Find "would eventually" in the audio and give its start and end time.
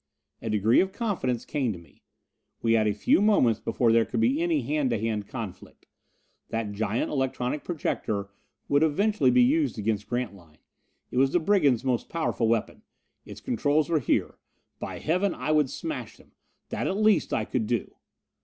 8.67-9.29